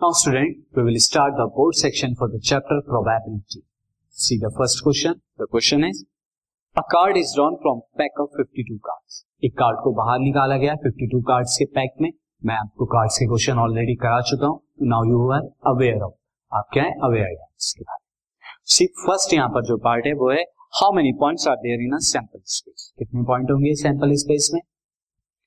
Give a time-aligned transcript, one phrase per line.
[0.00, 3.62] Now student, we will start the board section for the chapter probability.
[4.16, 5.22] See the first question.
[5.38, 6.04] The question is,
[6.76, 9.22] a card is drawn from pack of 52 cards.
[9.44, 12.10] एक card को बाहर निकाला गया 52 cards के pack में।
[12.42, 14.60] मैं आपको cards के क्वेश्चन ऑलरेडी करा चुका हूँ।
[14.90, 16.12] Now you are aware of
[16.52, 16.92] आप क्या है?
[17.08, 18.04] अवेयर है इसके बारे
[18.74, 20.42] सी फ़र्स्ट यहाँ पर जो पार्ट है वो है
[20.82, 24.60] how many points are there in a sample space कितने पॉइंट होंगे सैंपल स्पेस में?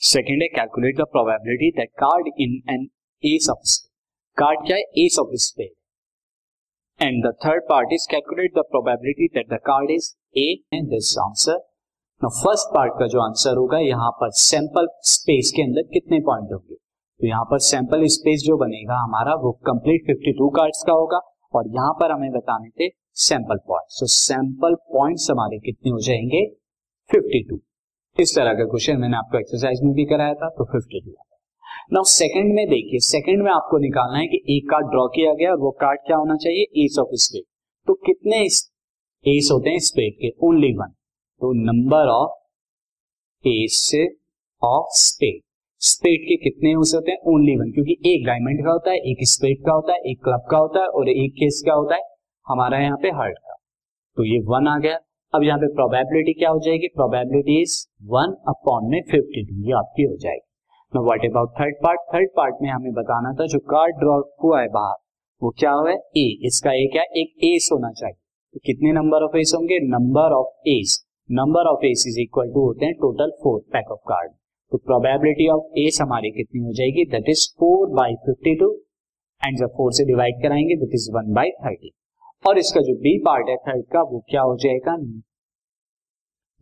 [0.00, 2.88] सेकेंड है calculate the probability that card in an
[3.34, 3.90] ace of spades
[4.36, 9.52] card क्या है ace of spade and the third part is calculate the probability that
[9.52, 11.58] the card is a and this answer
[12.22, 16.74] first part का जो answer होगा, यहाँ पर sample space के अंदर कितने पॉइंट होंगे?
[16.74, 21.18] तो यहाँ पर सैंपल स्पेस जो बनेगा हमारा, वो कंप्लीट 52 कार्ड्स का होगा।
[21.54, 22.88] और यहाँ पर हमें बताने थे
[23.22, 26.44] sample point so sample points हमारे कितने हो जाएँगे?
[27.10, 27.58] 52
[28.16, 31.31] इस तरह का क्वेश्चन मैंने आपको एक्सरसाइज में भी कराया था तो 52
[31.90, 35.50] नाउ सेकंड में देखिए सेकंड में आपको निकालना है कि एक कार्ड ड्रॉ किया गया
[35.50, 36.84] और वो कार्ड क्या होना चाहिए?
[36.84, 37.42] एस ऑफ़ स्पेड
[37.86, 38.36] तो कितने
[39.26, 40.30] एस होते हैं स्पेड के?
[40.42, 40.92] ओनली वन
[41.40, 43.90] तो number of ace
[44.62, 45.40] of spade
[45.80, 47.18] spade के कितने हो सकते हैं?
[47.26, 50.46] ओनली वन क्योंकि एक डायमंड का होता है, एक स्पेड का होता है, एक क्लब
[50.50, 52.02] का होता है और एक केस का होता है,
[52.46, 53.56] हमारा यहाँ पे हार्ट का।
[54.16, 54.98] तो ये वन आ गया।
[55.34, 56.88] अब यहाँ पे प्रोबेबिलिटी क्या हो जाएगी?
[56.88, 60.48] प्रोबेबिलिटी इज़ वन अपॉन में फिफ्टी टू ये आपकी हो जाएगी।
[60.92, 64.60] Now what about third part third part में हमें बताना था जो कार्ड ड्रॉ हुआ
[64.60, 64.96] है बाहर,
[65.42, 65.96] वो क्या हुआ है?
[66.16, 67.02] ए इसका ए क्या?
[67.20, 68.14] एक एस होना चाहिए।
[68.54, 69.78] तो कितने नंबर ऑफ़ एस होंगे?
[69.86, 70.98] Number of ace
[71.30, 74.32] number of ace is equal to होते हैं total four pack of card
[74.72, 77.04] तो प्रोबेबिलिटी ऑफ़ एस हमारी कितनी हो जाएगी?
[77.14, 78.70] That is four by fifty two
[79.42, 81.92] and जब फोर से डिवाइड कराएँगे that is one by thirty
[82.44, 84.98] और इसका जो बी पार्ट है थर्ड का, वो क्या हो जाएगा?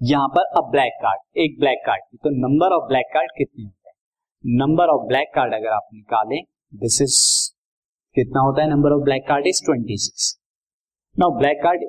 [0.00, 3.68] यहाँ पर अब ब्लैक कार्ड एक ब्लैक कार्ड तो नंबर ऑफ़ ब्लैक कार्ड कितने
[4.44, 6.42] नंबर ऑफ़ ब्लैक कार्ड अगर आप निकालें
[6.74, 7.16] दिस इज़
[8.16, 8.68] कितना होता है?
[8.68, 10.28] Number of black card is twenty six
[11.16, 11.80] now black card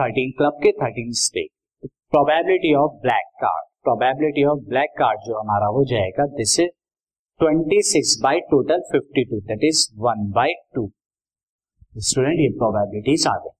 [0.00, 5.66] thirteen club के thirteen state probability of black card probability of black card जो हमारा
[5.76, 6.68] हो जाएगा this is
[7.40, 10.90] twenty six by total fifty two that is one by two
[12.10, 13.59] student ये probabilities आ गई